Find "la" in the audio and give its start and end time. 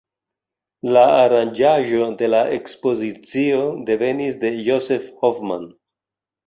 0.95-1.03, 2.37-2.41